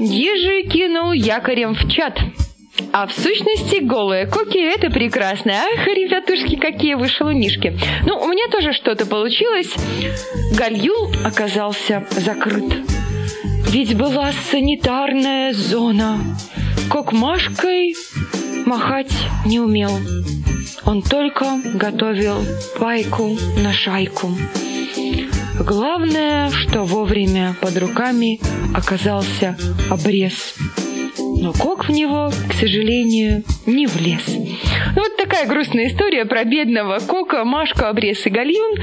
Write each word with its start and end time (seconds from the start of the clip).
ежи 0.00 0.62
кинул 0.62 1.12
якорем 1.12 1.74
в 1.74 1.90
чат. 1.90 2.18
А 2.92 3.06
в 3.06 3.12
сущности, 3.12 3.80
голые 3.80 4.26
коки— 4.26 4.58
это 4.74 4.90
прекрасно. 4.90 5.52
Ах, 5.52 5.86
ребятушки, 5.86 6.56
какие 6.56 6.94
вы 6.94 7.08
шалунишки. 7.08 7.78
Ну, 8.06 8.18
у 8.18 8.26
меня 8.26 8.48
тоже 8.50 8.72
что-то 8.72 9.06
получилось. 9.06 9.72
Гальюл 10.56 11.12
оказался 11.24 12.06
закрыт. 12.10 12.64
Ведь 13.68 13.96
была 13.96 14.32
санитарная 14.50 15.52
зона. 15.52 16.18
Кокмашкой 16.90 17.94
махать 18.66 19.12
не 19.44 19.60
умел. 19.60 19.92
Он 20.84 21.02
только 21.02 21.60
готовил 21.74 22.42
пайку 22.78 23.36
на 23.62 23.72
шайку. 23.72 24.30
Главное, 25.58 26.50
что 26.50 26.84
вовремя 26.84 27.54
под 27.60 27.76
руками 27.78 28.40
оказался 28.74 29.56
обрез. 29.90 30.54
Но 31.18 31.52
Кок 31.52 31.86
в 31.88 31.90
него, 31.90 32.30
к 32.48 32.52
сожалению, 32.54 33.44
не 33.66 33.86
влез. 33.86 34.26
Вот 34.94 35.16
такая 35.16 35.46
грустная 35.46 35.88
история 35.88 36.24
про 36.24 36.44
бедного 36.44 36.98
Кока, 36.98 37.44
Машку, 37.44 37.84
Обрез 37.84 38.26
и 38.26 38.30
Гальюн. 38.30 38.76